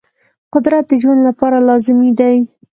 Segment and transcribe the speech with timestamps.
[0.53, 2.35] قدرت د ژوند لپاره لازمي دی.